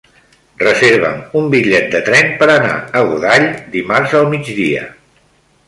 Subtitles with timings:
[0.61, 3.47] Reserva'm un bitllet de tren per anar a Godall
[3.79, 4.91] dimarts al migdia.